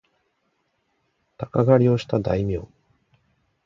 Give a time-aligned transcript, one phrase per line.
[1.37, 2.65] 鷹狩をした大名